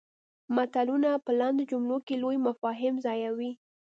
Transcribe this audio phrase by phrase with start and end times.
[0.55, 3.51] متلونه په لنډو جملو کې لوی مفاهیم ځایوي